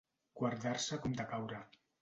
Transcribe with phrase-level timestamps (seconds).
[0.39, 1.65] Guardar-se com de caure.